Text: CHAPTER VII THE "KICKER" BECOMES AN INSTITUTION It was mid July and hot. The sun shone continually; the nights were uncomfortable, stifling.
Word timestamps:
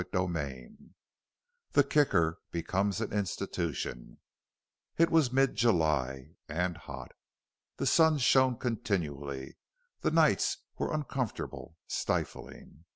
CHAPTER 0.01 0.25
VII 0.29 0.77
THE 1.73 1.83
"KICKER" 1.83 2.39
BECOMES 2.49 3.01
AN 3.01 3.13
INSTITUTION 3.13 4.17
It 4.97 5.11
was 5.11 5.31
mid 5.31 5.53
July 5.55 6.31
and 6.49 6.75
hot. 6.77 7.11
The 7.77 7.85
sun 7.85 8.17
shone 8.17 8.57
continually; 8.57 9.57
the 9.99 10.09
nights 10.09 10.57
were 10.79 10.91
uncomfortable, 10.91 11.75
stifling. 11.85 12.85